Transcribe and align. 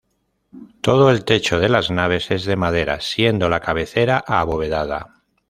Todo 0.81 1.11
el 1.11 1.25
techo 1.25 1.59
de 1.59 1.69
las 1.69 1.91
naves 1.91 2.31
es 2.31 2.43
de 2.45 2.55
madera, 2.55 3.01
siendo 3.01 3.49
la 3.49 3.59
cabecera 3.59 4.17
abovedada. 4.25 5.21